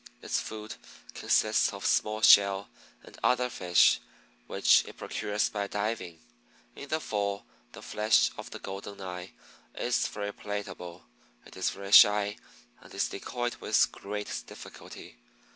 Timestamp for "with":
13.57-13.91